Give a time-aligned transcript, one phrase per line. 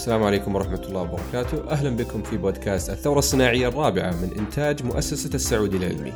[0.00, 1.70] السلام عليكم ورحمة الله وبركاته.
[1.70, 6.12] أهلا بكم في بودكاست الثورة الصناعية الرابعة من إنتاج مؤسسة السعودي العلمي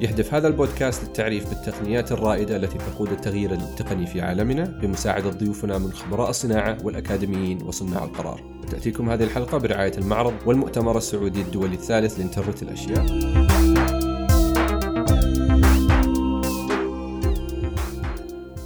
[0.00, 5.92] يهدف هذا البودكاست للتعريف بالتقنيات الرائدة التي تقود التغيير التقني في عالمنا بمساعدة ضيوفنا من
[5.92, 8.40] خبراء الصناعة والأكاديميين وصناع القرار.
[8.70, 13.06] تأتيكم هذه الحلقة برعاية المعرض والمؤتمر السعودي الدولي الثالث لإنترنت الأشياء.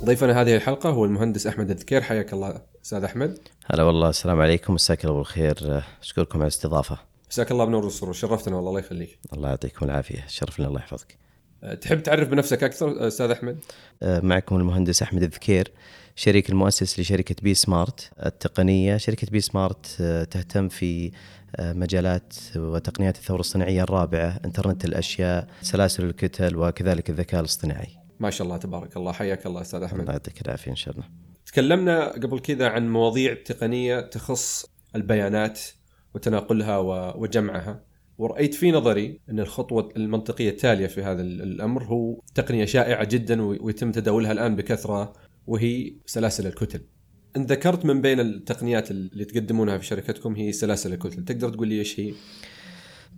[0.04, 2.02] ضيفنا هذه الحلقة هو المهندس أحمد الذكير.
[2.02, 3.38] حياك الله أستاذ أحمد.
[3.66, 4.74] هلا والله السلام عليكم.
[4.74, 5.82] مساك الله بالخير.
[6.02, 6.98] أشكركم على الاستضافة.
[7.30, 8.12] مساك الله بنور السرور.
[8.12, 9.18] شرفتنا والله الله يخليك.
[9.32, 10.24] الله يعطيكم العافية.
[10.28, 11.18] شرف لنا الله يحفظك.
[11.64, 13.58] أه، تحب تعرف بنفسك أكثر أستاذ أحمد؟
[14.02, 15.72] أه، معكم المهندس أحمد الذكير
[16.16, 18.96] شريك المؤسس لشركة بي سمارت التقنية.
[18.96, 21.12] شركة بي سمارت أه، تهتم في
[21.60, 27.99] مجالات وتقنيات الثورة الصناعية الرابعة إنترنت الأشياء سلاسل الكتل وكذلك الذكاء الاصطناعي.
[28.20, 29.12] ما شاء الله تبارك الله.
[29.12, 30.00] حياك الله أستاذ أحمد.
[30.00, 31.04] الله يعطيك العافية إن شاء الله.
[31.46, 35.60] تكلمنا قبل كذا عن مواضيع تقنية تخص البيانات
[36.14, 36.78] وتناقلها
[37.16, 37.84] وجمعها.
[38.18, 43.92] ورأيت في نظري أن الخطوة المنطقية التالية في هذا الأمر هو تقنية شائعة جدا ويتم
[43.92, 45.12] تداولها الآن بكثرة
[45.46, 46.80] وهي سلاسل الكتل.
[47.36, 51.78] إن ذكرت من بين التقنيات اللي تقدمونها في شركتكم هي سلاسل الكتل تقدر تقول لي
[51.78, 52.14] إيش هي؟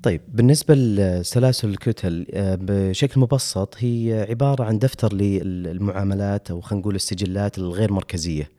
[0.02, 6.94] طيب بالنسبة لسلاسل الكتل آه، بشكل مبسط هي عبارة عن دفتر للمعاملات أو خلينا نقول
[6.94, 8.50] السجلات الغير مركزية.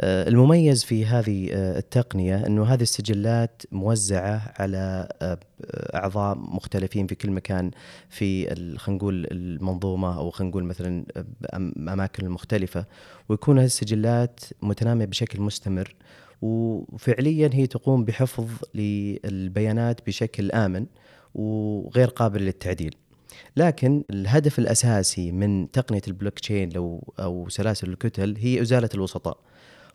[0.00, 5.08] آه، المميز في هذه آه، التقنية أنه هذه السجلات موزعة على
[5.94, 7.70] أعضاء مختلفين في كل مكان
[8.08, 8.46] في
[8.78, 11.04] خلينا نقول المنظومة أو خلينا نقول مثلا
[11.88, 12.84] أماكن مختلفة
[13.28, 15.94] ويكون هذه السجلات متنامية بشكل مستمر.
[16.42, 20.86] وفعليا هي تقوم بحفظ للبيانات بشكل آمن
[21.34, 22.94] وغير قابل للتعديل.
[23.56, 29.38] لكن الهدف الأساسي من تقنية البلوك تشين لو أو سلاسل الكتل هي إزالة الوسطاء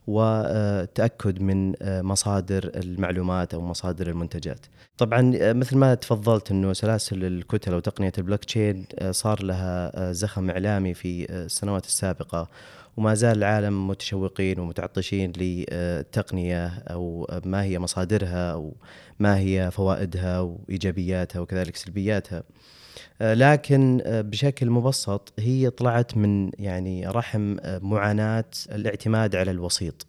[0.07, 4.65] والتأكد من مصادر المعلومات أو مصادر المنتجات.
[4.97, 5.21] طبعا
[5.53, 11.31] مثل ما تفضلت أنه سلاسل الكتل أو تقنية البلوك تشين صار لها زخم إعلامي في
[11.31, 12.49] السنوات السابقة
[12.97, 18.75] وما زال العالم متشوقين ومتعطشين للتقنية أو ما هي مصادرها أو
[19.19, 22.43] ما هي فوائدها وإيجابياتها وكذلك سلبياتها.
[23.21, 30.07] لكن بشكل مبسط هي طلعت من يعني رحم معاناة الاعتماد على الوسيط.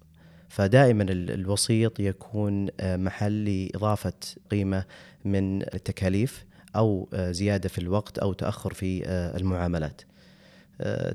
[0.48, 4.12] فدائما الوسيط يكون محل لإضافة
[4.50, 4.84] قيمة
[5.25, 6.44] من التكاليف
[6.76, 10.02] أو زيادة في الوقت أو تأخر في المعاملات.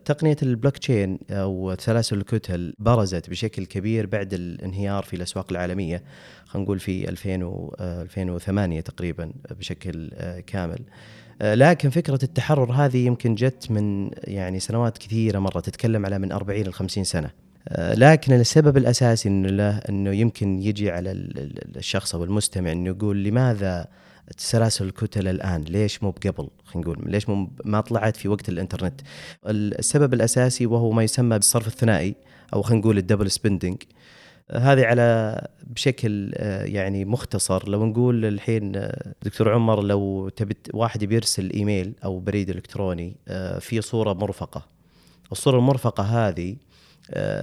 [0.06, 6.04] تقنية البلوك تشين أو سلاسل الكتل برزت بشكل كبير بعد الانهيار في الأسواق العالمية
[6.46, 10.80] خلينا نقول في 2000 2008 تقريبا بشكل آه، كامل.
[11.42, 16.32] آه، لكن فكرة التحرر هذه يمكن جت من يعني سنوات كثيرة مرة تتكلم على من
[16.32, 17.30] 40 ل 50 سنة.
[17.68, 21.12] آه، لكن السبب الأساسي إنه له إنه يمكن يجي على
[21.76, 23.88] الشخص أو المستمع إنه يقول لماذا
[24.38, 25.62] سلاسل الكتل الآن.
[25.62, 29.02] ليش مو بقبل؟ خلينا نقول ليش مو ما طلعت في وقت الإنترنت؟
[29.48, 32.16] السبب الأساسي وهو ما يسمى بالصرف الثنائي
[32.54, 33.84] أو خلينا نقول ال double spending
[34.52, 37.70] هذه على بشكل آه، يعني مختصر.
[37.70, 43.60] لو نقول الحين آه، دكتور عمر لو تبي واحد بيرسل إيميل أو بريد إلكتروني آه،
[43.60, 44.66] في صورة مرفقة.
[45.32, 46.56] الصورة المرفقة هذه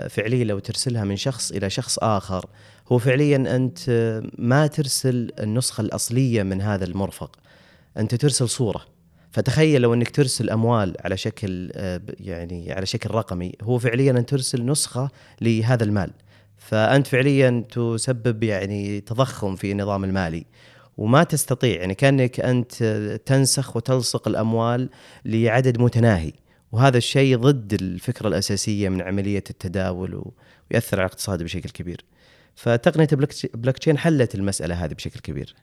[0.09, 2.47] فعليا لو ترسلها من شخص إلى شخص آخر
[2.93, 3.81] هو فعليا أنت
[4.39, 7.37] ما ترسل النسخة الأصلية من هذا المرفق.
[7.97, 8.85] أنت ترسل صورة.
[9.31, 11.71] فتخيل لو أنك ترسل أموال على شكل
[12.21, 15.11] يعني على شكل رقمي هو فعليا أن ترسل نسخة
[15.41, 16.11] لهذا المال.
[16.57, 20.45] فأنت فعليا تسبب يعني تضخم في النظام المالي.
[20.97, 22.83] وما تستطيع يعني كأنك أنت
[23.27, 24.91] تنسخ وتلصق الأموال
[25.25, 26.33] لعدد متناهي.
[26.73, 30.23] وهذا الشيء ضد الفكرة الأساسية من عملية التداول
[30.71, 32.05] ويأثر على الاقتصاد بشكل كبير.
[32.59, 33.09] فتقنية
[33.55, 35.55] بلوك تشين حلت المسألة هذه بشكل كبير.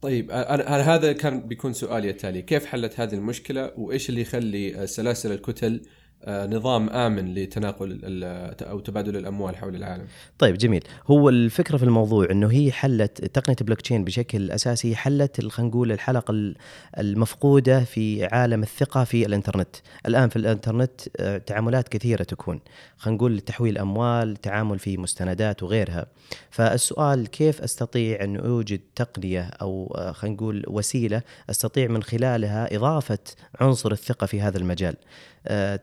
[0.00, 5.74] طيب هذا كان بيكون سؤالي التالي، كيف حلت هذه المشكلة وإيش اللي يخلي سلاسل الكتل
[5.74, 8.00] آه، نظام آمن لتناقل
[8.62, 10.04] أو تبادل الأموال حول العالم.
[10.38, 15.46] طيب جميل، هو الفكرة في الموضوع إنه هي حلت تقنية بلوك تشين بشكل أساسي حلت
[15.46, 16.54] خلينا نقول الحلقة
[16.98, 19.76] المفقودة في عالم الثقة في الإنترنت،
[20.06, 22.60] الآن في الإنترنت آه، تعاملات كثيرة تكون،
[22.96, 26.06] خلينا نقول تحويل أموال، تعامل في مستندات وغيرها.
[26.50, 33.18] فالسؤال كيف أستطيع أن أوجد تقنية أو آه، خلينا نقول وسيلة أستطيع من خلالها إضافة
[33.60, 34.96] عنصر الثقة في هذا المجال.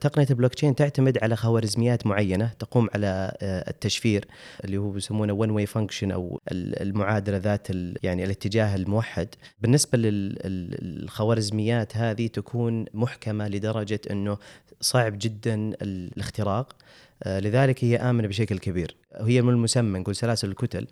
[0.02, 4.26] تقنية البلوك تشين تعتمد على خوارزميات معينة تقوم على آه، التشفير
[4.64, 7.68] اللي هو بيسمونه one way function أو المعادلة ذات
[8.04, 9.28] يعني الاتجاه الموحد.
[9.62, 14.38] بالنسبة للخوارزميات هذه تكون محكمة لدرجة إنه
[14.82, 16.76] صعب جدا الاختراق.
[17.24, 18.96] آه، لذلك هي آمنة بشكل كبير.
[19.16, 20.88] هي من المسمى نقول سلاسل الكتل.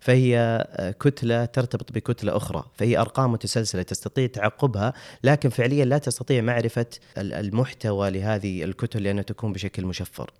[0.00, 2.64] فهي آه، كتلة ترتبط بكتلة أخرى.
[2.74, 4.92] فهي أرقام متسلسلة تستطيع تعقبها
[5.24, 6.86] لكن فعليا لا تستطيع معرفة
[7.18, 10.30] المحتوى لهذه الكتل لأنها تكون بشكل مشفر.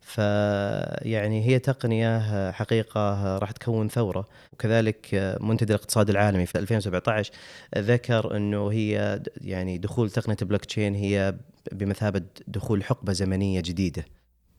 [0.00, 4.28] فيعني هي تقنية حقيقة راح تكون ثورة.
[4.52, 7.32] وكذلك منتدى الاقتصاد العالمي في 2017
[7.78, 11.34] ذكر أنه هي يعني دخول تقنية البلوك تشين هي
[11.72, 14.04] بمثابة دخول حقبة زمنية جديدة.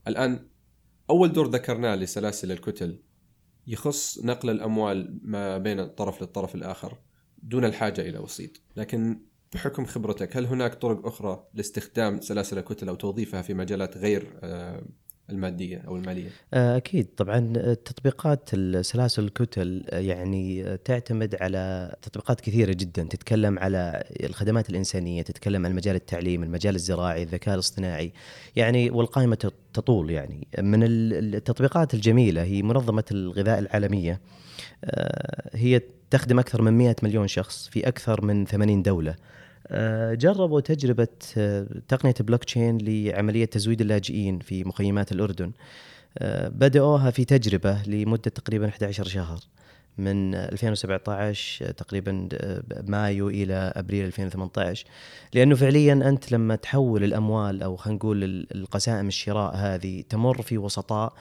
[0.07, 0.39] الآن
[1.09, 2.99] أول دور ذكرناه لسلاسل الكتل
[3.67, 6.97] يخص نقل الأموال ما بين الطرف للطرف الآخر
[7.43, 9.21] دون الحاجة إلى وسيط لكن
[9.53, 14.83] بحكم خبرتك هل هناك طرق أخرى لاستخدام سلاسل الكتل أو توظيفها في مجالات غير آه،
[15.31, 17.07] المادية أو المالية؟ آه، أكيد.
[17.17, 23.03] طبعا تطبيقات السلاسل الكتل آه، يعني تعتمد على تطبيقات كثيرة جدا.
[23.03, 28.13] تتكلم على الخدمات الإنسانية، تتكلم عن مجال التعليم، المجال الزراعي، الذكاء الاصطناعي،
[28.55, 30.47] يعني والقائمة تطول يعني.
[30.59, 34.19] من التطبيقات الجميلة هي منظمة الغذاء العالمية.
[34.85, 39.15] آه، هي تخدم أكثر من 100 مليون شخص في أكثر من 80 دولة.
[39.67, 41.07] آه، جربوا تجربة
[41.37, 45.51] آه، تقنية بلوك تشين لعملية تزويد اللاجئين في مخيمات الأردن.
[46.17, 49.39] آه، بدأوها في تجربة لمدة تقريبا 11 شهر
[49.97, 52.29] من 2017 تقريبا
[52.87, 54.85] مايو إلى أبريل 2018
[55.33, 61.13] لأنه فعليا أنت لما تحول الأموال أو خلينا نقول القسائم الشراء هذه تمر في وسطاء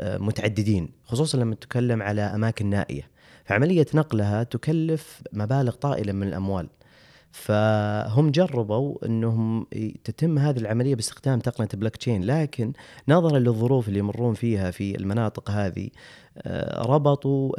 [0.00, 3.10] متعددين خصوصا لما تتكلم على أماكن نائية.
[3.44, 6.68] فعملية نقلها تكلف مبالغ طائلة من الأموال.
[7.34, 9.66] فهم جربوا انهم
[10.04, 12.72] تتم هذه العملية باستخدام تقنية بلوك تشين لكن
[13.08, 15.88] نظرا للظروف اللي يمرون فيها في المناطق هذه
[16.38, 17.52] آه، ربطوا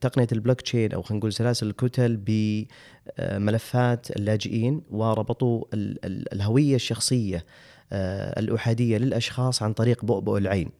[0.00, 2.16] تقنية البلوك تشين أو خلينا نقول سلاسل الكتل
[3.18, 5.64] بملفات اللاجئين وربطوا
[6.32, 7.44] الهوية الشخصية
[7.92, 10.70] آه، الأحادية للأشخاص عن طريق بؤبؤ العين.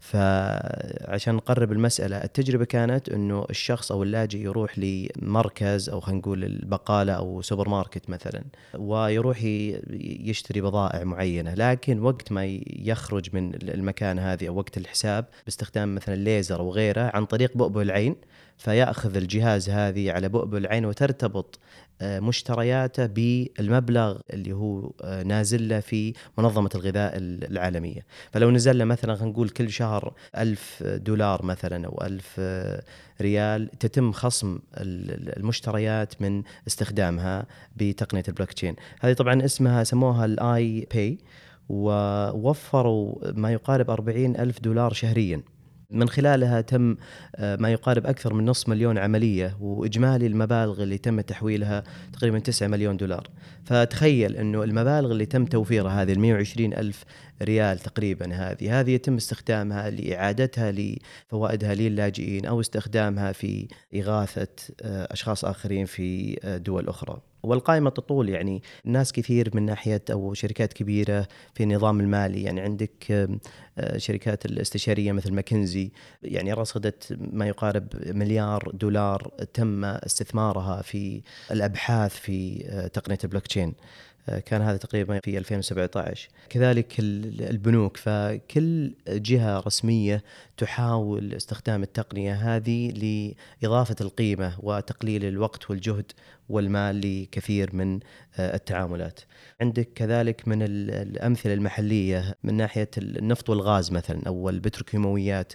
[0.00, 7.12] فعشان نقرب المسألة التجربة كانت أنه الشخص أو اللاجئ يروح لمركز أو خلينا نقول البقالة
[7.12, 8.44] أو سوبر ماركت مثلا
[8.74, 9.38] ويروح
[10.24, 16.14] يشتري بضائع معينة لكن وقت ما يخرج من المكان هذه أو وقت الحساب باستخدام مثلا
[16.14, 18.16] الليزر أو غيره عن طريق بؤبؤ العين
[18.58, 21.58] فيأخذ الجهاز هذه على بؤبؤ العين وترتبط
[22.02, 28.06] مشترياته بالمبلغ اللي هو آه، نازل له في منظمة الغذاء العالمية.
[28.32, 32.82] فلو نزل له مثلا خلينا نقول كل شهر ألف دولار مثلا أو ألف آه،
[33.20, 37.46] ريال تتم خصم المشتريات من استخدامها
[37.76, 41.18] بتقنية البلوك تشين هذه طبعا اسمها سموها ال EyePay
[41.68, 45.42] ووفروا ما يقارب أربعين ألف دولار شهريا.
[45.90, 46.96] من خلالها تم
[47.36, 52.68] آه، ما يقارب أكثر من نصف مليون عملية وإجمالي المبالغ اللي تم تحويلها تقريبا 9
[52.68, 53.28] مليون دولار.
[53.64, 57.04] فتخيل أنه المبالغ اللي تم توفيرها هذه ال 120 ألف
[57.42, 58.80] ريال تقريبا هذه.
[58.80, 64.48] هذه يتم استخدامها لإعادتها لفوائدها للاجئين أو استخدامها في إغاثة
[64.82, 67.20] آه، أشخاص آخرين في آه، دول أخرى.
[67.42, 72.42] والقائمة تطول يعني ناس كثير من ناحية أو شركات كبيرة في النظام المالي.
[72.42, 73.12] يعني عندك
[73.78, 75.90] آه، شركات الاستشارية مثل ماكنزي.
[76.22, 82.58] يعني رصدت ما يقارب مليار دولار تم استثمارها في الأبحاث في
[82.92, 83.74] تقنية البلوك تشين.
[84.46, 90.22] كان هذا تقريبا في 2017 كذلك البنوك فكل جهة رسمية
[90.56, 92.90] تحاول استخدام التقنية هذه
[93.62, 96.12] لإضافة القيمة وتقليل الوقت والجهد
[96.48, 98.00] والمال لكثير من
[98.36, 99.20] آه، التعاملات.
[99.60, 105.52] عندك كذلك من الأمثلة المحلية من ناحية النفط والغاز مثلا أو البتروكيماويات.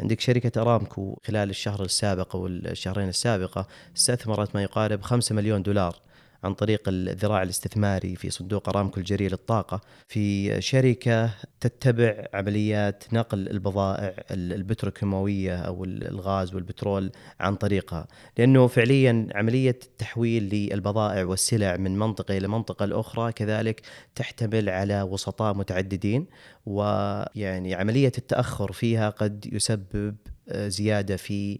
[0.00, 6.00] عندك شركة أرامكو خلال الشهر السابق أو الشهرين السابقة استثمرت ما يقارب 5 مليون دولار.
[6.46, 14.14] عن طريق الذراع الاستثماري في صندوق أرامكو الجريء للطاقة في شركة تتبع عمليات نقل البضائع
[14.30, 18.06] البتروكيماوية أو الغاز والبترول عن طريقها.
[18.38, 23.82] لأنه فعليا عملية التحويل للبضائع والسلع من منطقة إلى منطقة الأخرى كذلك
[24.14, 26.26] تحتمل على وسطاء متعددين
[26.66, 30.16] ويعني عملية التأخر فيها قد يسبب
[30.50, 31.58] زيادة في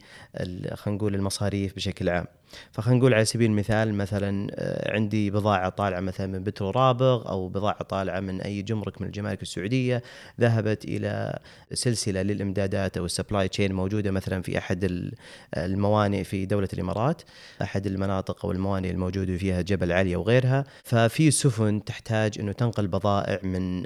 [0.75, 2.27] خلينا نقول المصاريف بشكل عام.
[2.73, 7.49] فخلينا نقول على سبيل المثال مثلا آه، عندي بضاعة طالعة مثلا من بترو رابغ أو
[7.49, 10.03] بضاعة طالعة من أي جمرك من الجمارك السعودية
[10.41, 11.39] ذهبت إلى
[11.73, 15.11] سلسلة للإمدادات أو ال supply chain موجودة مثلا في أحد
[15.57, 17.23] الموانئ في دولة الإمارات
[17.63, 23.41] أحد المناطق أو الموانئ الموجودة فيها جبل علي وغيرها ففي سفن تحتاج أنه تنقل بضائع
[23.43, 23.85] من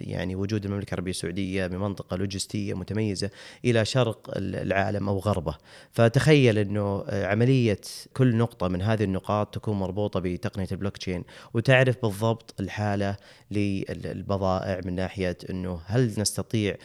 [0.00, 3.30] يعني وجود المملكة العربية السعودية بمنطقة لوجستية متميزة
[3.64, 5.54] إلى شرق العالم أو غربه.
[5.90, 7.80] فتخيل إنه عملية
[8.16, 13.16] كل نقطة من هذه النقاط تكون مربوطة بتقنية البلوك تشين وتعرف بالضبط الحالة
[13.50, 16.76] للبضائع من ناحية إنه هل نستطيع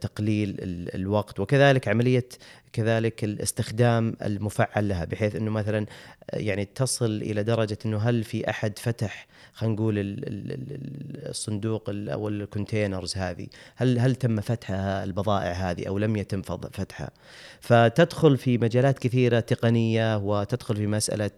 [0.00, 0.56] تقليل
[0.94, 2.28] الوقت وكذلك عملية
[2.72, 5.86] كذلك الاستخدام المفعل لها بحيث إنه مثلا
[6.32, 9.94] يعني تصل إلى درجة إنه هل في أحد فتح خلينا نقول
[11.28, 16.91] الصندوق أو الكونتينرز هذه هل هل تم فتحها البضائع هذه أو لم يتم فتحها؟
[17.60, 21.30] فتدخل في مجالات كثيرة تقنية وتدخل في مسألة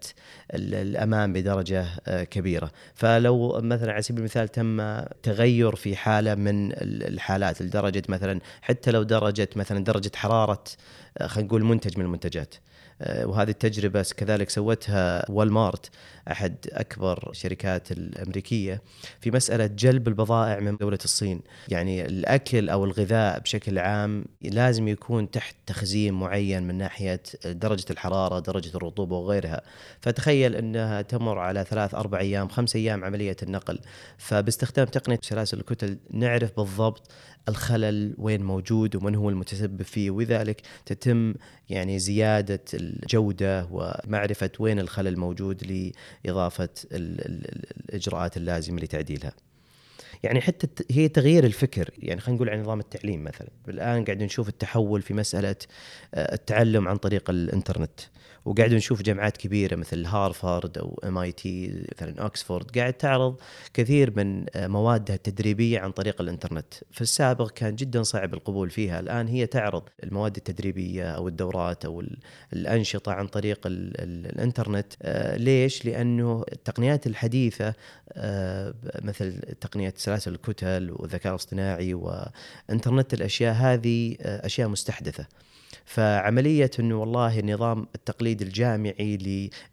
[0.53, 2.71] الأمان بدرجة آه، كبيرة.
[2.95, 9.03] فلو مثلا على سبيل المثال تم تغير في حالة من الحالات لدرجة مثلا حتى لو
[9.03, 10.63] درجة مثلا درجة حرارة
[11.17, 12.55] آه، خلينا نقول منتج من المنتجات.
[13.01, 15.89] آه، وهذه التجربة كذلك سوتها والمارت.
[16.31, 18.81] أحد أكبر الشركات الأمريكية
[19.21, 21.41] في مسألة جلب البضائع من دولة الصين.
[21.67, 28.39] يعني الأكل أو الغذاء بشكل عام لازم يكون تحت تخزين معين من ناحية درجة الحرارة
[28.39, 29.61] درجة الرطوبة وغيرها.
[30.01, 33.79] فتخيل أنها تمر على ثلاث أربع أيام خمس أيام عملية النقل.
[34.17, 37.11] فباستخدام تقنية سلاسل الكتل نعرف بالضبط
[37.49, 40.11] الخلل وين موجود ومن هو المتسبب فيه.
[40.11, 41.33] وذلك تتم
[41.69, 45.63] يعني زيادة الجودة ومعرفة وين الخلل موجود
[46.23, 49.33] لإضافة الإجراءات اللازمة لتعديلها.
[50.23, 51.89] يعني حتى هي تغيير الفكر.
[51.97, 53.47] يعني خلينا نقول عن نظام التعليم مثلا.
[53.67, 55.55] الآن قاعد نشوف التحول في مسألة
[56.13, 57.99] آه، التعلم عن طريق الإنترنت.
[58.45, 63.35] وقاعد نشوف جامعات كبيرة مثل هارفارد أو MIT مثلا اوكسفورد قاعد تعرض
[63.73, 66.73] كثير من آه، موادها التدريبية عن طريق الإنترنت.
[66.91, 68.99] في السابق كان جدا صعب القبول فيها.
[68.99, 72.03] الآن هي تعرض المواد التدريبية أو الدورات أو
[72.53, 74.93] الأنشطة عن طريق الإنترنت.
[75.01, 77.73] آه، ليش؟ لأنه التقنيات الحديثة
[78.13, 85.25] آه، مثل تقنية سلاسل الكتل والذكاء الاصطناعي وإنترنت الأشياء هذه أشياء مستحدثة.
[85.85, 89.17] فعملية أنه والله النظام التقليدي الجامعي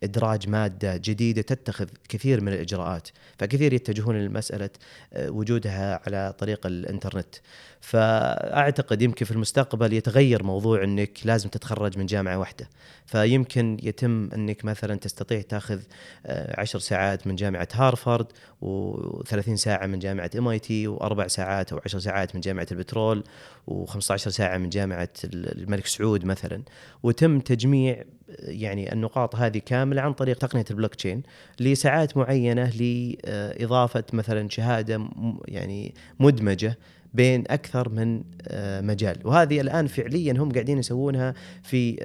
[0.03, 4.71] لإدراج مادة جديدة تتخذ كثير من الإجراءات فكثير يتجهون لمسألة
[5.13, 7.35] آه، وجودها على طريق الإنترنت.
[7.81, 12.69] فأعتقد يمكن في المستقبل يتغير موضوع أنك لازم تتخرج من جامعة واحدة.
[13.07, 15.81] فيمكن يتم أنك مثلا تستطيع تأخذ
[16.27, 18.27] آه، عشر ساعات من جامعة هارفارد
[18.63, 23.25] و30 ساعة من جامعة MIT وأربع ساعات أو عشر ساعات من جامعة البترول
[23.71, 26.63] و15 ساعة من جامعة الملك سعود مثلا
[27.03, 28.05] وتم تجميع
[28.39, 31.23] يعني النقاط هذه كاملة عن طريق تقنية البلوك تشين
[31.61, 35.09] لساعات معينة لإضافة مثلا شهادة
[35.49, 36.79] يعني مدمجة
[37.15, 39.17] بين أكثر من آه، مجال.
[39.25, 41.97] وهذه الآن فعليا هم قاعدين يسوونها في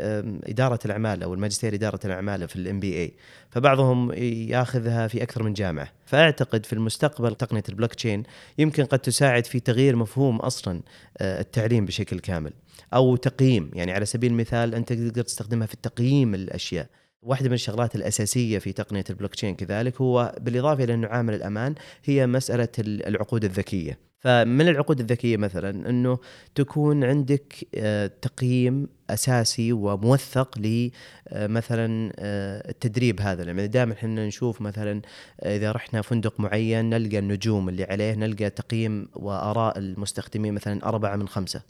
[0.44, 3.13] إدارة الأعمال أو الماجستير إدارة الأعمال في ال MBA.
[3.50, 4.12] فبعضهم
[4.50, 5.88] ياخذها في أكثر من جامعة.
[6.06, 8.24] فأعتقد في المستقبل تقنية البلوك تشين
[8.58, 10.82] يمكن قد تساعد في تغيير مفهوم أصلا
[11.18, 12.54] آه، التعليم بشكل كامل.
[12.93, 13.72] أو تقييم.
[13.74, 16.88] يعني على سبيل المثال أنت تقدر تستخدمها في تقييم الأشياء.
[17.22, 21.75] واحدة من الشغلات الأساسية في تقنية البلوك تشين كذلك هو بالإضافة إلى أنه عامل الأمان
[22.05, 24.06] هي مسألة العقود الذكية.
[24.19, 26.19] فمن العقود الذكية مثلا أنه
[26.55, 30.89] تكون عندك آه، تقييم أساسي وموثق ل
[31.27, 33.43] آه، آه، التدريب هذا.
[33.43, 35.01] يعني دائما إحنا نشوف مثلا
[35.45, 41.27] إذا رحنا فندق معين نلقى النجوم اللي عليه نلقى تقييم وآراء المستخدمين مثلا أربعة من
[41.27, 41.62] خمسة.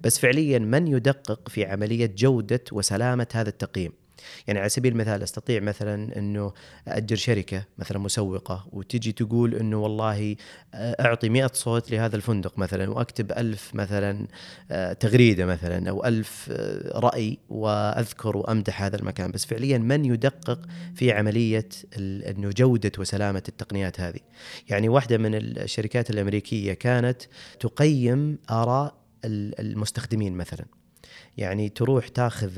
[0.00, 4.03] بس فعليا من يدقق في عملية جودة وسلامة هذا التقييم؟
[4.46, 6.52] يعني على سبيل المثال أستطيع مثلا إنه
[6.88, 10.36] اجر شركة مثلا مسوقة وتجي تقول إنه والله
[10.74, 14.26] آه، أعطي 100 صوت لهذا الفندق مثلا وأكتب ألف مثلا
[14.70, 19.30] آه، تغريدة مثلا أو ألف آه، رأي وأذكر وأمدح هذا المكان.
[19.30, 20.60] بس فعليا من يدقق
[20.94, 21.68] في عملية
[21.98, 24.20] إنه جودة وسلامة التقنيات هذه؟
[24.68, 27.22] يعني واحدة من الشركات الأمريكية كانت
[27.60, 28.94] تقيم آراء
[29.24, 30.64] المستخدمين مثلا.
[31.38, 32.50] يعني تروح تاخذ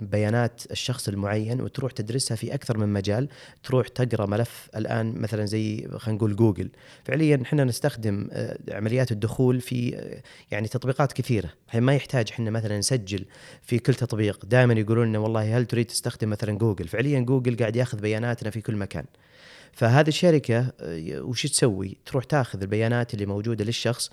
[0.00, 3.28] بيانات الشخص المعين وتروح تدرسها في أكثر من مجال.
[3.62, 6.70] تروح تقرأ ملف الآن مثلا زي خلينا نقول جوجل.
[7.04, 11.50] فعليا إحنا نستخدم آه، عمليات الدخول في آه، يعني تطبيقات كثيرة.
[11.66, 13.24] الحين ما يحتاج إحنا مثلا نسجل
[13.62, 14.46] في كل تطبيق.
[14.46, 18.60] دائما يقولون لنا والله هل تريد تستخدم مثلا جوجل؟ فعليا جوجل قاعد ياخذ بياناتنا في
[18.60, 19.04] كل مكان.
[19.76, 24.10] فهذه الشركة آه، وش تسوي؟ تروح تاخذ البيانات اللي موجودة للشخص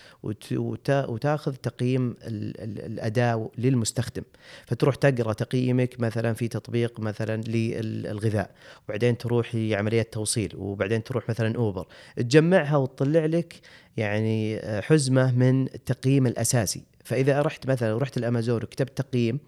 [0.93, 4.23] وتاخذ تقييم الأداء للمستخدم.
[4.65, 8.51] فتروح تقرأ تقييمك مثلا في تطبيق مثلا للغذاء.
[8.87, 10.53] وبعدين تروح لعمليه توصيل.
[10.57, 11.87] وبعدين تروح مثلا أوبر.
[12.17, 13.55] تجمعها وتطلع لك
[13.97, 16.83] يعني آه، حزمة من التقييم الأساسي.
[17.03, 19.39] فإذا رحت مثلا رحت الأمازون وكتبت تقييم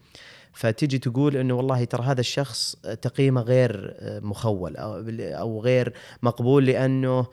[0.55, 5.93] فتجي تقول إنه والله ترى هذا الشخص تقييمه غير مخول أو غير
[6.23, 7.25] مقبول لأنه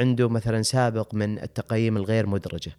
[0.00, 2.72] عنده مثلا سابق من التقييم الغير مدرجة.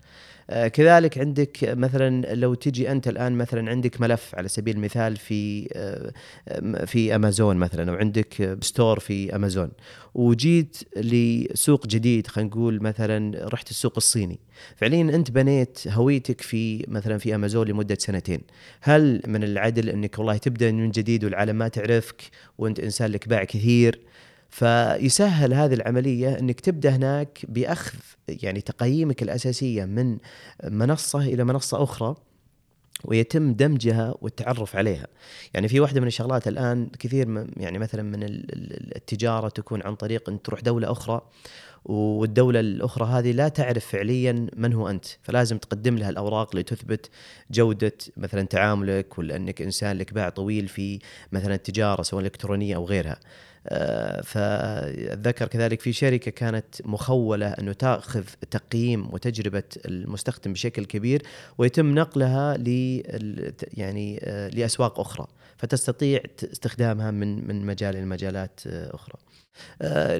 [0.49, 5.69] آه، كذلك عندك مثلا لو تجي أنت الآن مثلا عندك ملف على سبيل المثال في
[5.73, 9.71] آه، في أمازون مثلا أو عندك ستور في أمازون
[10.13, 14.39] وجيت لسوق جديد خلينا نقول مثلا رحت السوق الصيني.
[14.75, 18.41] فعليا أنت بنيت هويتك في مثلا في أمازون لمدة سنتين.
[18.81, 22.21] هل من العدل أنك والله تبدأ من جديد والعالم ما تعرفك
[22.57, 23.99] وأنت إنسان لك باع كثير
[24.49, 30.17] فيسهل هذه العملية أنك تبدأ هناك بأخذ يعني تقييمك الأساسية من
[30.63, 32.15] منصة إلى منصة أخرى
[33.05, 35.07] ويتم دمجها والتعرف عليها.
[35.53, 40.41] يعني في واحدة من الشغلات الآن كثير يعني مثلا من التجارة تكون عن طريق أن
[40.41, 41.21] تروح دولة أخرى
[41.85, 45.05] والدولة الأخرى هذه لا تعرف فعليا من هو أنت.
[45.23, 47.09] فلازم تقدم لها الأوراق لتثبت
[47.51, 50.99] جودة مثلا تعاملك ولا أنك إنسان لك باع طويل في
[51.31, 53.19] مثلا التجارة سواء إلكترونية أو غيرها.
[53.67, 61.23] آه، فاتذكر كذلك في شركة كانت مخولة أنه تأخذ تقييم وتجربة المستخدم بشكل كبير
[61.57, 62.57] ويتم نقلها
[63.73, 69.15] يعني آه، لأسواق أخرى فتستطيع استخدامها من من مجال لمجالات آه، أخرى.
[69.15, 69.28] آه،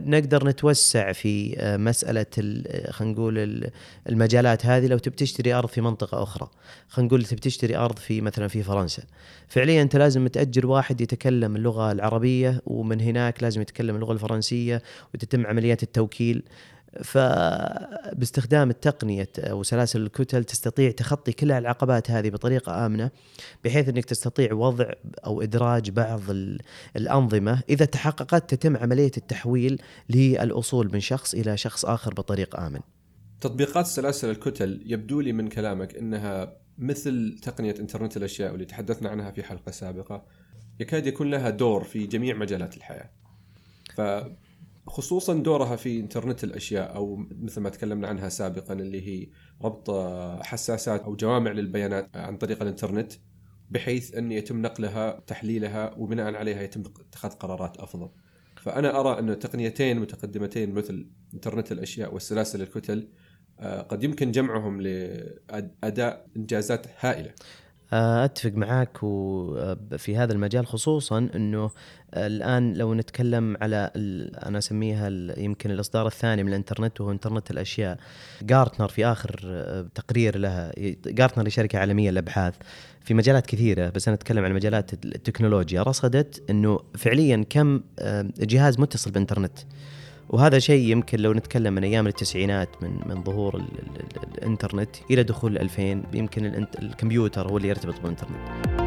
[0.06, 3.70] نقدر نتوسع في آه، مسألة آه، خلينا نقول
[4.10, 6.50] المجالات هذه لو تبي تشتري أرض في منطقة أخرى.
[6.88, 9.04] خلينا نقول تبي تشتري أرض في مثلا في فرنسا.
[9.48, 14.82] فعليا أنت لازم تأجر واحد يتكلم اللغة العربية ومن هناك لازم يتكلم اللغة الفرنسية
[15.14, 16.44] وتتم عمليات التوكيل.
[17.04, 23.12] فباستخدام التقنية وسلاسل الكتل تستطيع تخطي كل العقبات هذه بطريقة آمنة
[23.64, 24.92] بحيث أنك تستطيع وضع
[25.26, 26.22] أو إدراج بعض
[26.96, 27.64] الأنظمة.
[27.70, 32.80] إذا تحققت تتم عملية التحويل للأصول من شخص إلى شخص آخر بطريقة آمن.
[33.42, 39.32] تطبيقات سلاسل الكتل يبدو لي من كلامك أنها مثل تقنية إنترنت الأشياء واللي تحدثنا عنها
[39.32, 40.26] في حلقة سابقة.
[40.80, 43.10] يكاد يكون لها دور في جميع مجالات الحياة.
[43.96, 44.02] ف
[44.90, 49.30] خصوصا دورها في إنترنت الأشياء أو مثل ما تكلمنا عنها سابقا اللي هي
[49.62, 49.92] ربط
[50.44, 53.14] حساسات أو جوامع للبيانات عن طريق الإنترنت
[53.70, 58.10] بحيث أن يتم نقلها تحليلها وبناء عليها يتم اتخاذ قرارات أفضل.
[58.58, 63.10] فأنا أرى أن تقنيتين متقدمتين مثل إنترنت الأشياء والسلاسل الكتل
[63.60, 67.34] آه، قد يمكن جمعهم لاداء إنجازات هائلة.
[67.94, 71.72] آه، أتفق معاك وفي هذا المجال خصوصا إنه
[72.14, 73.92] الآن لو نتكلم على
[74.46, 77.98] أنا أسميها يمكن الإصدار الثاني من الإنترنت وهو إنترنت الأشياء.
[78.42, 80.72] جارتنر في آخر آه، تقرير لها
[81.06, 82.56] جارتنر شركة عالمية للأبحاث
[83.02, 85.84] في مجالات كثيرة بس أنا أتكلم عن مجالات التكنولوجيا.
[85.84, 89.60] رصدت إنه فعليا كم آه، جهاز متصل بالانترنت
[90.30, 95.24] وهذا شيء يمكن لو نتكلم من أيام التسعينات من من ظهور ال ال الإنترنت إلى
[95.24, 98.79] دخول 2000 يمكن الكمبيوتر هو اللي يرتبط بالإنترنت.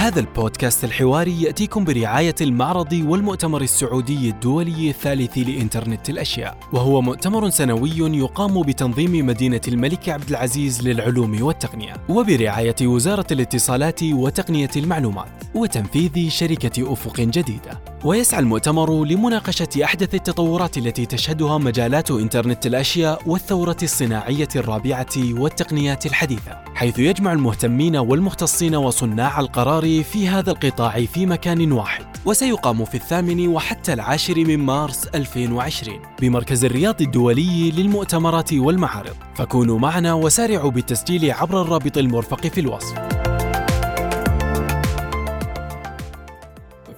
[0.00, 6.58] هذا البودكاست الحواري يأتيكم برعاية المعرض والمؤتمر السعودي الدولي الثالث لإنترنت الأشياء.
[6.72, 14.70] وهو مؤتمر سنوي يقام بتنظيم مدينة الملك عبد العزيز للعلوم والتقنية وبرعاية وزارة الاتصالات وتقنية
[14.76, 17.80] المعلومات وتنفيذ شركة أفق جديدة.
[18.04, 26.58] ويسعى المؤتمر لمناقشة أحدث التطورات التي تشهدها مجالات إنترنت الأشياء والثورة الصناعية الرابعة والتقنيات الحديثة
[26.74, 33.48] حيث يجمع المهتمين والمختصين وصناع القرار في هذا القطاع في مكان واحد وسيقام في الثامن
[33.48, 41.62] وحتى العاشر من مارس 2020 بمركز الرياض الدولي للمؤتمرات والمعارض فكونوا معنا وسارعوا بالتسجيل عبر
[41.62, 42.98] الرابط المرفق في الوصف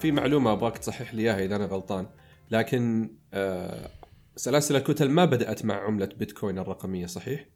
[0.00, 2.06] في معلومة أبغاك تصحح لي إياها إذا أنا غلطان
[2.50, 3.90] لكن آه
[4.36, 7.51] سلاسل الكتل ما بدأت مع عملة بيتكوين الرقمية صحيح؟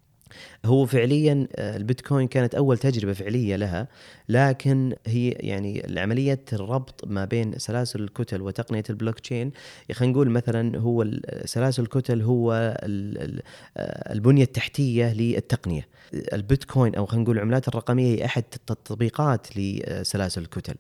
[0.65, 3.89] هو فعليا آه، البيتكوين كانت أول تجربة فعلية لها
[4.29, 9.53] لكن هي يعني عمليه الربط ما بين سلاسل الكتل وتقنية البلوك تشين
[9.93, 11.07] خلينا نقول مثلا هو
[11.45, 15.89] سلاسل الكتل هو آه، البنية التحتية للتقنية.
[16.15, 20.75] البيتكوين أو خلينا نقول العملات الرقمية هي أحد التطبيقات لسلاسل الكتل.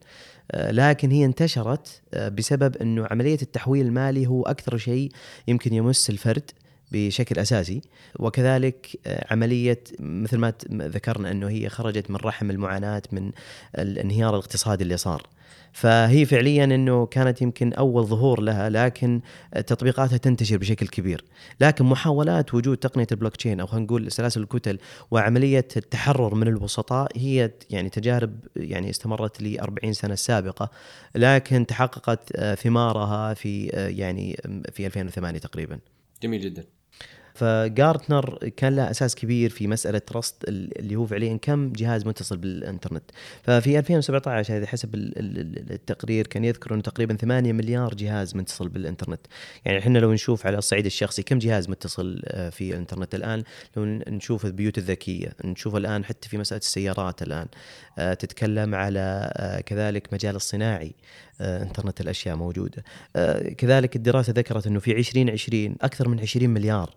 [0.51, 5.13] آه، لكن هي انتشرت بسبب إنه عملية التحويل المالي هو أكثر شيء
[5.49, 6.51] يمكن يمس الفرد.
[6.93, 7.83] بشكل أساسي.
[8.19, 13.33] وكذلك آه، عملية مثل ما ذكرنا إنه هي خرجت من رحم المعاناة من
[13.79, 15.23] الانهيار الاقتصادي اللي صار.
[15.73, 19.21] فهي فعليا إنه كانت يمكن أول ظهور لها لكن
[19.67, 21.25] تطبيقاتها تنتشر بشكل كبير.
[21.61, 24.79] لكن محاولات وجود تقنية البلوك تشين أو خلينا نقول سلاسل الكتل
[25.11, 30.71] وعملية التحرر من الوسطاء هي يعني تجارب يعني استمرت ل 40 سنة السابقه
[31.15, 34.37] لكن تحققت آه، ثمارها في آه، يعني
[34.73, 35.79] في 2008 تقريبا.
[36.23, 36.76] جميل جدا.
[37.37, 43.03] فجارتنر كان له أساس كبير في مسألة رصد اللي هو فعليا كم جهاز متصل بالإنترنت.
[43.43, 49.21] ففي 2017 هذه حسب التقرير كان يذكر إنه تقريبا 8 مليار جهاز متصل بالإنترنت.
[49.65, 53.43] يعني إحنا لو نشوف على الصعيد الشخصي كم جهاز متصل آه، في الإنترنت الآن؟
[53.77, 57.47] لو نشوف البيوت الذكية نشوف الآن حتى في مسألة السيارات الآن.
[57.99, 60.95] آه، تتكلم على آه، كذلك مجال الصناعي
[61.41, 62.85] إنترنت الأشياء موجودة.
[63.59, 66.95] كذلك الدراسة ذكرت إنه في 2020 أكثر من 20 مليار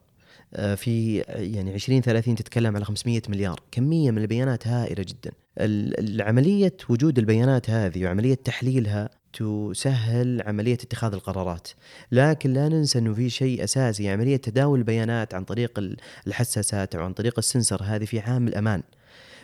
[0.76, 3.60] في يعني 20 30 تتكلم على 500 مليار.
[3.72, 5.32] كمية من البيانات هائلة جدا.
[5.58, 11.68] العملية وجود البيانات هذه وعملية تحليلها تسهل عملية اتخاذ القرارات.
[12.12, 15.96] لكن لا ننسى أنه في شيء أساسي عملية تداول البيانات عن طريق
[16.28, 18.84] الحساسات أو عن طريق ال sensor هذه في عامل أمان.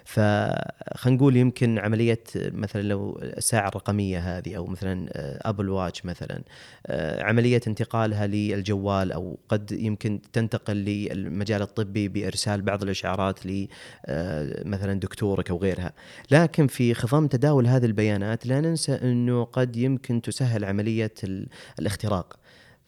[0.05, 5.07] فخلينا نقول يمكن عملية مثلا لو الساعة الرقمية هذه أو مثلا
[5.49, 6.41] Apple Watch مثلا
[6.87, 13.67] آه، عملية انتقالها للجوال أو قد يمكن تنتقل للمجال الطبي بإرسال بعض الإشعارات ل
[14.05, 15.93] آه، مثلا دكتورك أو غيرها.
[16.31, 21.13] لكن في خضم تداول هذه البيانات لا ننسى أنه قد يمكن تسهل عملية
[21.79, 22.44] الاختراق.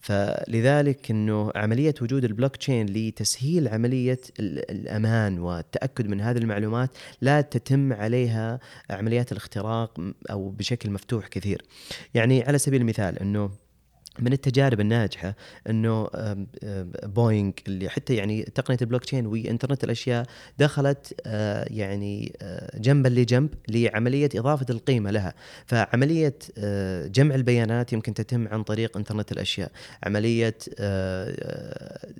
[0.08, 6.89] فلذلك إنه عملية وجود البلوك تشين لتسهيل عملية الأمان والتأكد من هذه المعلومات
[7.22, 10.00] لا تتم عليها عمليات الاختراق
[10.32, 11.62] أو بشكل مفتوح كثير.
[12.13, 13.52] يعني على سبيل المثال إنه
[14.19, 15.36] من التجارب الناجحة
[15.69, 16.10] إنه
[17.03, 20.25] بوينغ اللي حتى يعني تقنية البلوك تشين وانترنت الأشياء
[20.58, 25.34] دخلت آه، يعني آه، جنبا لجنب لعملية إضافة القيمة لها.
[25.65, 29.71] فعملية آه، جمع البيانات يمكن تتم عن طريق إنترنت الأشياء.
[30.03, 30.58] عملية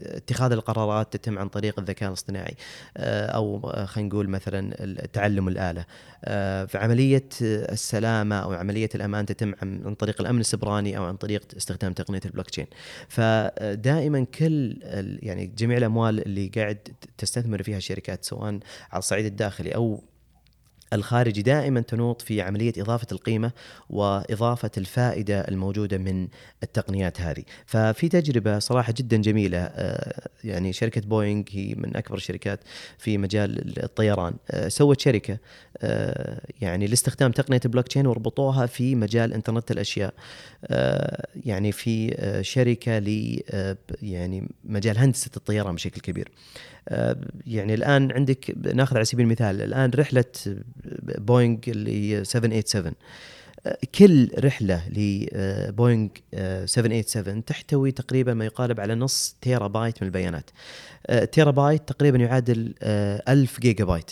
[0.02, 2.56] اتخاذ القرارات تتم عن طريق الذكاء الاصطناعي
[2.98, 5.86] أو خلينا نقول مثلا تعلم الآلة.
[6.68, 11.94] فعملية السلامة أو عملية الأمان تتم عن طريق الأمن السبراني أو عن طريق استخدام استخدام
[11.94, 12.68] تقنية البلوك تشين
[13.08, 14.78] فدائما كل
[15.24, 16.78] يعني جميع الأموال اللي قاعد
[17.18, 18.60] تستثمر فيها الشركات سواء
[18.92, 20.04] على الصعيد الداخلي أو
[20.94, 23.52] الخارجي دائما تنوط في عملية إضافة القيمة
[23.90, 26.28] وإضافة الفائدة الموجودة من
[26.64, 32.60] التقنيات هذه، ففي تجربة صراحة جدا جميلة آه، يعني شركة بوينغ هي من أكبر الشركات
[32.98, 35.38] في مجال الطيران، آه، سوت شركة
[35.78, 40.14] آه، يعني لاستخدام تقنية البلوك تشين وربطوها في مجال إنترنت الأشياء.
[41.46, 43.42] يعني في شركة ل
[44.02, 46.32] يعني مجال هندسة الطيران بشكل كبير.
[47.48, 50.26] يعني الآن عندك ناخذ على سبيل المثال الآن رحلة
[51.18, 52.94] بوينغ اللي هي 787
[53.96, 56.08] كل رحلة لبوينغ
[56.66, 60.50] 787 تحتوي تقريبا ما يقارب على نص تيرا بايت من البيانات.
[61.32, 64.12] تيرا بايت تقريبا يعادل 1000 جيجا بايت.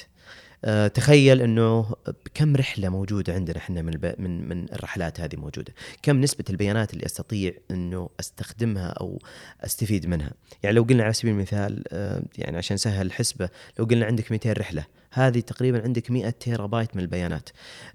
[0.65, 1.95] آه، تخيل إنه
[2.33, 7.05] كم رحلة موجودة عندنا إحنا من من من الرحلات هذه موجودة، كم نسبة البيانات اللي
[7.05, 9.19] أستطيع إنه أستخدمها أو
[9.61, 10.31] أستفيد منها،
[10.63, 13.49] يعني لو قلنا على سبيل المثال آه، يعني عشان سهل الحسبة،
[13.79, 17.49] لو قلنا عندك 200 رحلة، هذه تقريبا عندك 100 تيرا بايت من البيانات.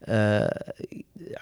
[0.04, 0.74] آه،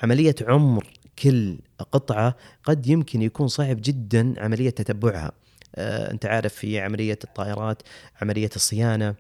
[0.03, 0.87] عملية عمر
[1.23, 1.59] كل
[1.93, 5.33] قطعة قد يمكن يكون صعب جدا عملية تتبعها.
[5.79, 7.83] أنت عارف في عملية الطائرات،
[8.23, 9.15] عملية الصيانة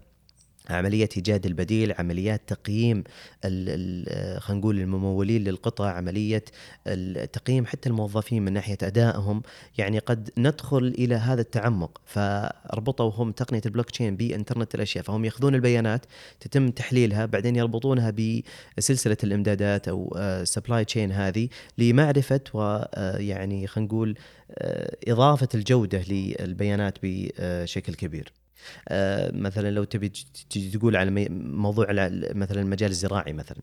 [0.69, 3.05] عملية إيجاد البديل عمليات تقييم
[3.43, 6.45] خلينا نقول الممولين للقطع عملية
[7.33, 9.43] تقييم حتى الموظفين من ناحية أدائهم.
[9.79, 15.55] يعني قد ندخل إلى هذا التعمق فربطوا هم تقنية البلوك تشين بإنترنت الأشياء فهم يأخذون
[15.55, 16.05] البيانات
[16.41, 18.15] تتم تحليلها بعدين يربطونها
[18.79, 24.19] بسلسلة الإمدادات أو supply chain هذه لمعرفة ويعني خلينا نقول
[25.09, 28.33] إضافة الجودة للبيانات بشكل كبير.
[28.89, 30.13] آه، مثلا لو تبي
[30.73, 33.59] تقول على موضوع على مثلا المجال الزراعي مثلا.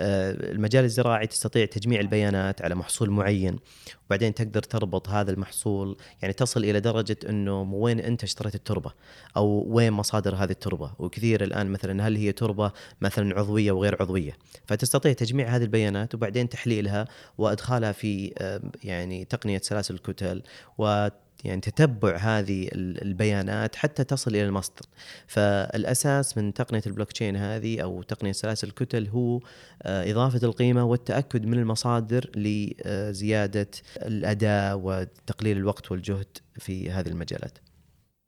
[0.00, 3.58] آه، المجال الزراعي تستطيع تجميع البيانات على محصول معين
[4.06, 8.92] وبعدين تقدر تربط هذا المحصول يعني تصل إلى درجة إنه وين أنت اشتريت التربة
[9.36, 10.92] أو وين مصادر هذه التربة.
[10.98, 14.32] وكثير الآن مثلا هل هي تربة مثلا عضوية وغير عضوية؟
[14.66, 20.42] فتستطيع تجميع هذه البيانات وبعدين تحليلها وإدخالها في آه، يعني تقنية سلاسل الكتل
[20.78, 21.08] و
[21.44, 24.86] يعني تتبع هذه البيانات حتى تصل إلى المصدر.
[25.26, 29.40] فالأساس من تقنية البلوك تشين هذه أو تقنية سلاسل الكتل هو
[29.82, 37.58] آه، إضافة القيمة والتأكد من المصادر لزياده الأداء وتقليل الوقت والجهد في هذه المجالات.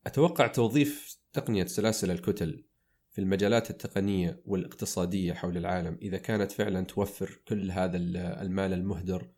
[0.07, 2.65] أتوقع توظيف تقنية سلاسل الكتل
[3.11, 7.97] في المجالات التقنية والاقتصادية حول العالم إذا كانت فعلا توفر كل هذا
[8.43, 9.29] المال المهدر آه،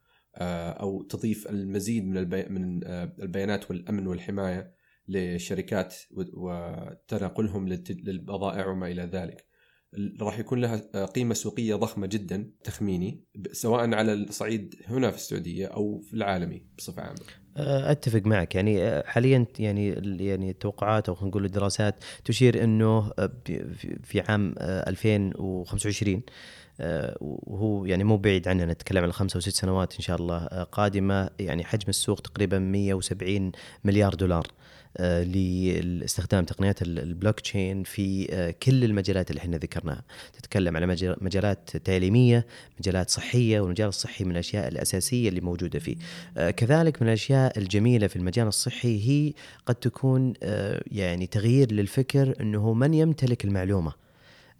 [0.80, 2.52] أو تضيف المزيد من.
[2.52, 4.72] من آه، البيانات والأمن والحماية
[5.08, 5.94] للشركات
[6.34, 9.46] وتناقلهم للبضائع وما إلى ذلك.
[10.20, 15.66] راح يكون لها آه، قيمة سوقية ضخمة جدا تخميني سواء على الصعيد هنا في السعودية
[15.66, 17.20] أو في العالمي بصفة عامة.
[17.56, 19.88] آه، أتفق معك يعني آه، حاليا يعني
[20.26, 23.32] يعني التوقعات أو خلينا نقول الدراسات تشير إنه آه،
[24.02, 26.22] في عام 2025
[27.20, 31.64] وهو يعني مو بعيد عننا نتكلم عن خمسة وست سنوات إن شاء الله قادمة يعني
[31.64, 33.52] حجم السوق تقريبا 170
[33.84, 34.46] مليار دولار
[34.98, 40.02] آه، لاستخدام تقنيات البلوك تشين في آه، كل المجالات اللي إحنا ذكرناها.
[40.32, 40.86] تتكلم على
[41.20, 42.46] مجالات تعليمية
[42.80, 45.96] مجالات صحية والمجال الصحي من الأشياء الأساسية اللي موجودة فيه.
[46.36, 49.32] آه، كذلك من الأشياء الجميلة في المجال الصحي هي
[49.66, 50.34] قد تكون
[50.92, 54.05] يعني تغيير للفكر إنه من يمتلك المعلومة.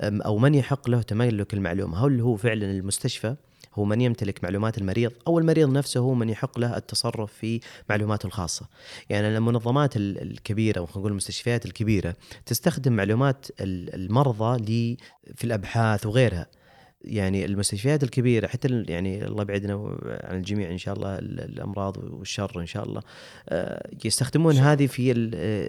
[0.01, 3.37] أو من يحق له تملك المعلومة هل هو فعلا المستشفى
[3.75, 8.27] هو من يمتلك معلومات المريض أو المريض نفسه هو من يحق له التصرف في معلوماته
[8.27, 8.67] الخاصة.
[9.11, 14.97] يعني المنظمات الكبيرة أو نقول المستشفيات الكبيرة تستخدم معلومات المرضى
[15.35, 16.47] في الأبحاث وغيرها.
[17.07, 22.67] يعني المستشفيات الكبيرة حتى يعني الله يبعدنا عن الجميع إن شاء الله الأمراض والشر إن
[22.67, 23.03] شاء الله.
[23.49, 25.15] آه، يستخدمون هذه في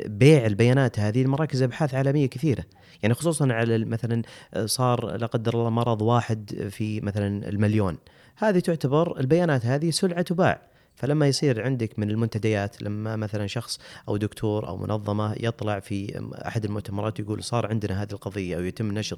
[0.08, 1.00] بيع البيانات.
[1.00, 2.64] هذه لمراكز أبحاث عالمية كثيرة.
[3.04, 4.22] يعني خصوصا على مثلا
[4.54, 7.98] آه، صار لا قدر الله مرض واحد في مثلا المليون.
[8.38, 10.62] هذه تعتبر البيانات هذه سلعة تباع
[10.98, 16.66] فلما يصير عندك من المنتديات لما مثلا شخص أو دكتور أو منظمة يطلع في أحد
[16.66, 19.18] المؤتمرات يقول صار عندنا هذه القضية أو يتم نشر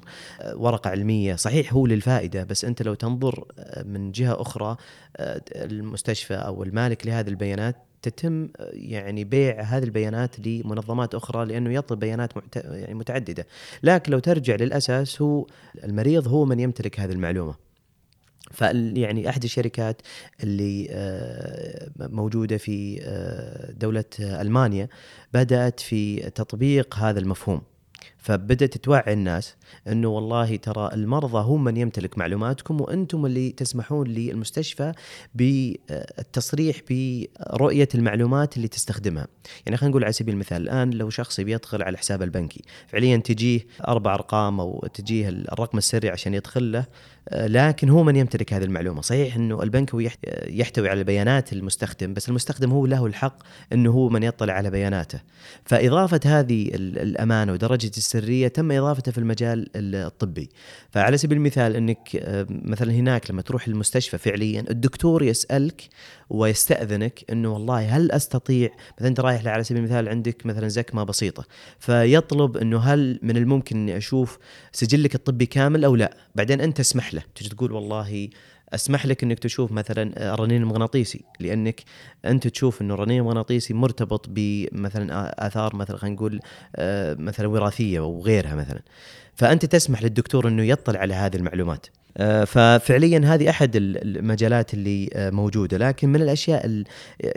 [0.54, 3.44] ورقة علمية صحيح هو للفائدة بس أنت لو تنظر
[3.84, 4.76] من جهة أخرى
[5.54, 12.32] المستشفى أو المالك لهذه البيانات تتم يعني بيع هذه البيانات لمنظمات أخرى لأنه يطلب بيانات
[12.56, 13.46] يعني متعددة،
[13.82, 15.46] لكن لو ترجع للأساس هو
[15.84, 17.69] المريض هو من يمتلك هذه المعلومة.
[18.50, 20.02] فيعني أحد الشركات
[20.42, 24.88] اللي آه، موجودة في آه، دولة ألمانيا
[25.34, 27.62] بدأت في تطبيق هذا المفهوم.
[28.22, 29.56] فبدأت توعي الناس
[29.88, 34.92] إنه والله ترى المرضى هم من يمتلك معلوماتكم وأنتم اللي تسمحون للمستشفى
[35.34, 39.26] بالتصريح برؤية المعلومات اللي تستخدمها.
[39.66, 43.66] يعني خلينا نقول على سبيل المثال الآن لو شخص يدخل على حسابه البنكي فعليا تجيه
[43.88, 46.84] أربع أرقام أو تجيه الرقم السري عشان يدخل له
[47.32, 50.00] لكن هو من يمتلك هذه المعلومة، صحيح إنه البنك هو
[50.46, 53.36] يحتوي على بيانات المستخدم بس المستخدم هو له الحق
[53.72, 55.20] إنه هو من يطلع على بياناته.
[55.64, 60.48] فإضافة هذه الأمانة ودرجة السرية تم اضافتها في المجال الطبي.
[60.90, 65.88] فعلى سبيل المثال إنك آه، مثلا هناك لما تروح المستشفى فعليا الدكتور يسألك
[66.30, 71.44] ويستأذنك إنه والله هل أستطيع مثلا أنت رايح على سبيل المثال عندك مثلا زكمة بسيطة
[71.78, 74.38] فيطلب إنه هل من الممكن إني أشوف
[74.72, 78.28] سجلك الطبي كامل أو لا بعدين أنت اسمح له تجي تقول والله
[78.74, 81.80] أسمح لك إنك تشوف مثلا الرنين المغناطيسي لأنك
[82.24, 86.40] أنت تشوف إنه الرنين المغناطيسي مرتبط بمثلا آثار مثلا خلينا نقول
[86.76, 88.80] آه، مثلا وراثية وغيرها مثلا.
[89.34, 91.86] فأنت تسمح للدكتور إنه يطلع على هذه المعلومات.
[92.16, 95.78] آه، ففعليا هذه أحد المجالات اللي آه، موجودة.
[95.78, 96.82] لكن من الأشياء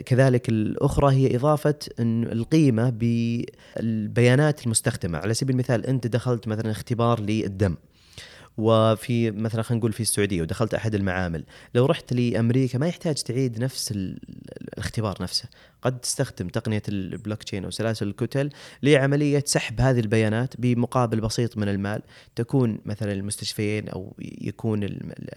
[0.06, 5.18] كذلك الأخرى هي إضافة القيمة بالبيانات المستخدمة.
[5.18, 7.76] على سبيل المثال أنت دخلت مثلا اختبار للدم.
[8.58, 11.44] وفي مثلا خلينا نقول في السعودية ودخلت أحد المعامل
[11.76, 15.50] لو رحت لأمريكا ما يحتاج تعيد نفس الاختبار نفسه.
[15.84, 18.50] قد تستخدم تقنية البلوك تشين أو سلاسل الكتل
[18.84, 22.02] لعملية سحب هذه البيانات بمقابل بسيط من المال.
[22.36, 24.84] تكون مثلا المستشفيين أو يكون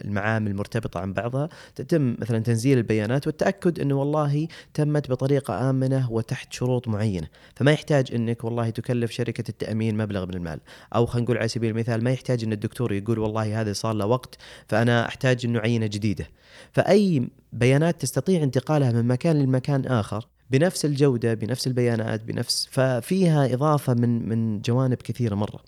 [0.05, 1.49] المعامل مرتبطة عن بعضها.
[1.75, 7.27] تتم مثلا تنزيل البيانات والتأكد إنه والله تمت بطريقة آمنة وتحت شروط معينة.
[7.55, 10.59] فما يحتاج إنك والله تكلف شركة التأمين مبلغ من المال.
[10.95, 14.05] أو خلينا نقول على سبيل المثال ما يحتاج إن الدكتور يقول والله هذا صار له
[14.05, 16.27] وقت فأنا أحتاج إنه عينه جديدة.
[16.71, 23.93] فأي بيانات تستطيع انتقالها من مكان لمكان آخر بنفس الجودة بنفس البيانات بنفس ففيها إضافة
[23.93, 25.63] من من جوانب كثيرة مرة.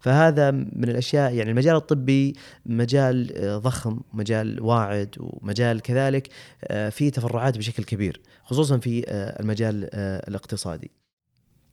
[0.00, 2.34] فهذا من الأشياء يعني المجال الطبي
[2.66, 6.28] مجال آه، ضخم مجال واعد ومجال كذلك
[6.64, 9.94] آه، فيه تفرعات بشكل كبير خصوصا في آه، المجال
[10.28, 10.90] الاقتصادي.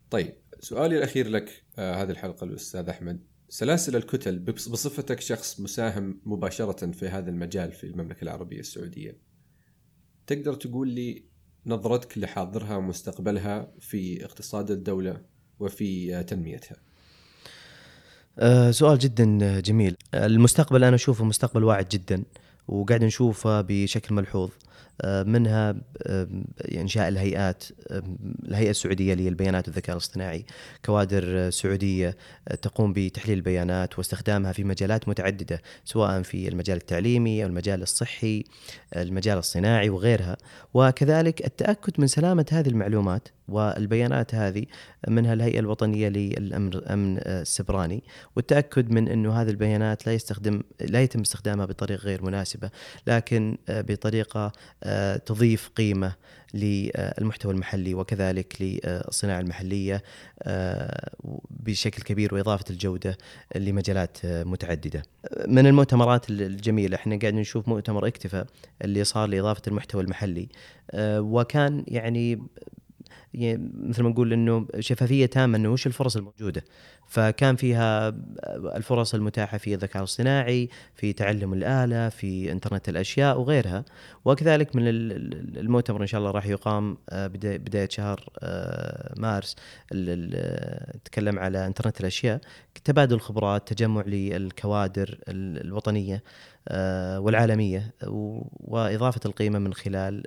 [0.10, 3.24] طيب سؤالي الأخير لك هذه الحلقة الأستاذ أحمد.
[3.50, 9.18] سلاسل الكتل بصفتك شخص مساهم مباشرة في هذا المجال في المملكة العربية السعودية
[10.28, 11.31] تقدر تقول لي
[11.66, 15.22] نظرتك لحاضرها ومستقبلها في اقتصاد الدولة
[15.60, 16.76] وفي تنميتها؟
[18.40, 19.96] أه سؤال جدا جميل.
[20.14, 22.24] المستقبل أنا أشوفه مستقبل واعد جدا
[22.68, 24.50] وقاعد نشوفه بشكل ملحوظ.
[24.50, 24.71] آه،
[25.06, 25.76] منها
[26.76, 27.64] انشاء الهيئات
[28.48, 30.46] الهيئة السعودية للبيانات والذكاء الاصطناعي
[30.86, 37.48] كوادر سعودية آه، تقوم بتحليل البيانات واستخدامها في مجالات متعددة سواء في المجال التعليمي أو
[37.48, 38.44] المجال الصحي
[38.96, 40.38] المجال الصناعي وغيرها.
[40.74, 44.66] وكذلك التأكد من سلامة هذه المعلومات والبيانات هذه
[45.08, 48.04] منها الهيئة الوطنية للأمن الامن السبراني
[48.36, 52.70] والتأكد من إنه هذه البيانات لا يستخدم لا يتم استخدامها بطريقة غير مناسبة
[53.08, 54.52] لكن بطريقة
[55.26, 56.14] تضيف قيمة
[56.54, 60.04] للمحتوى المحلي وكذلك للصناعة المحلية
[61.50, 63.18] بشكل كبير وإضافة الجودة
[63.56, 65.04] لمجالات متعددة.
[65.48, 68.46] من المؤتمرات الجميلة إحنا قاعد نشوف مؤتمر اكتفى
[68.82, 70.50] اللي صار لإضافة المحتوى المحلي
[71.18, 72.42] وكان يعني يعني
[73.34, 76.64] مثل ما نقول إنه شفافية تامة إنه وش الفرص الموجودة؟
[77.12, 78.14] فكان فيها
[78.76, 83.86] الفرص المتاحة في الذكاء الاصطناعي في تعلم الآلة في إنترنت الأشياء وغيرها.
[84.26, 84.84] وكذلك من
[85.58, 89.56] المؤتمر إن شاء الله راح يقام آه، بداية شهر آه، مارس.
[91.06, 92.42] تكلم على إنترنت الأشياء.
[92.84, 96.24] تبادل خبرات تجمع للكوادر الوطنية
[96.68, 97.94] آه، والعالمية.
[98.60, 100.24] وإضافة القيمة من خلال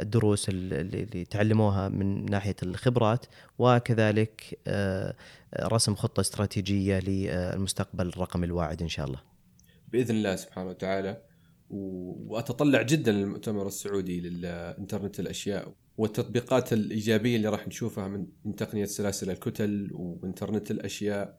[0.00, 3.26] الدروس اللي تعلموها من ناحية الخبرات.
[3.58, 4.58] وكذلك
[5.62, 9.20] رسم خطة استراتيجية للمستقبل الرقمي الواعد إن شاء الله.
[9.88, 11.22] بإذن الله سبحانه وتعالى
[11.70, 19.90] وأتطلع جدا للمؤتمر السعودي للإنترنت الأشياء والتطبيقات الإيجابية اللي راح نشوفها من تقنية سلاسل الكتل
[19.92, 21.38] وإنترنت الأشياء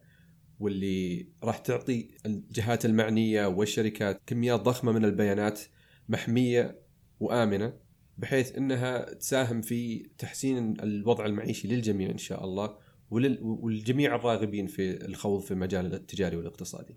[0.60, 5.60] واللي راح تعطي الجهات المعنية والشركات كميات ضخمة من البيانات
[6.08, 6.80] محمية
[7.20, 7.72] وآمنة
[8.18, 12.76] بحيث إنها تساهم في تحسين الوضع المعيشي للجميع إن شاء الله
[13.10, 16.96] وللجميع الراغبين في الخوض في المجال التجاري والاقتصادي.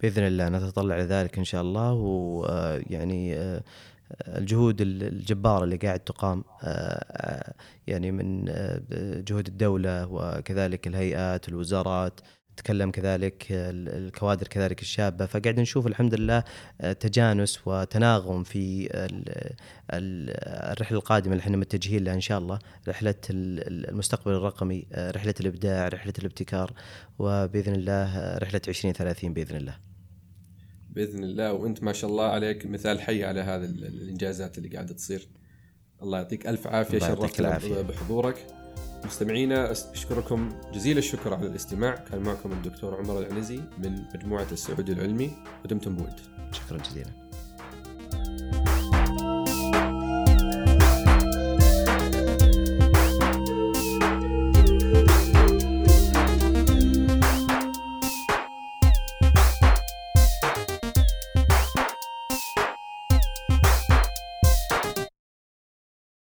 [0.00, 3.62] بإذن الله نتطلع لذلك إن شاء الله ويعني آه،
[4.26, 7.54] الجهود الجبارة اللي قاعد تقام آه،
[7.86, 8.82] يعني من آه،
[9.20, 12.20] جهود الدولة وكذلك الهيئات الوزارات
[12.58, 15.26] تكلم كذلك الكوادر كذلك الشابة.
[15.26, 16.44] فقاعد نشوف الحمد لله
[17.00, 18.88] تجانس وتناغم في
[19.92, 22.58] الرحلة القادمة اللي إحنا متجهين لها إن شاء الله.
[22.88, 26.72] رحلة المستقبل الرقمي رحلة الإبداع رحلة الابتكار
[27.18, 29.76] وبإذن الله رحلة 2030 بإذن الله.
[30.90, 31.52] بإذن الله.
[31.52, 35.28] وأنت ما شاء الله عليك مثال حي على هذه الإنجازات اللي قاعدة تصير.
[36.02, 38.46] الله يعطيك ألف عافية شرفتنا بحضورك.
[39.04, 41.94] مستمعينا أشكركم جزيل الشكر على الاستماع.
[41.94, 45.32] كان معكم الدكتور عمر العنزي من مجموعة السعودي العلمي
[45.64, 46.12] ودمتم بود.
[46.52, 47.10] شكرا جزيلا.